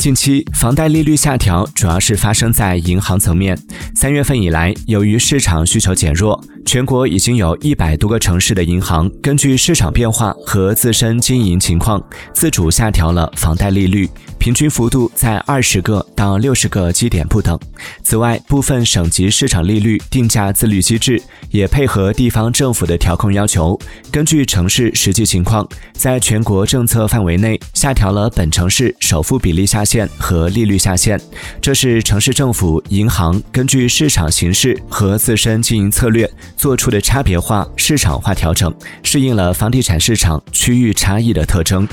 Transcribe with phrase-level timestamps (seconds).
[0.00, 3.58] 近期房贷利率下调主要是发生在银行层面。
[3.94, 12.00] 三月份以来，由于市场需求减弱，全国已经有一百多个城市的银行根据市场变化和自身经营情况，
[12.32, 14.08] 自主下调了房贷利率，
[14.38, 17.58] 平均幅度在二十个到六十个基点不等。
[18.04, 21.20] 此外，部分省级市场利率定价自律机制
[21.50, 23.76] 也配合地方政府的调控要求，
[24.12, 29.84] 根据城市实际情况，在全国政策范围内下调了本城市首付比例下。
[29.84, 31.20] 限和利率下限，
[31.60, 38.70] 这是城市政府、银行根据市场形势和自身经营策略做出的差别化、市场化调整，
[39.02, 41.88] 适应了房地产市场区域差异的特征。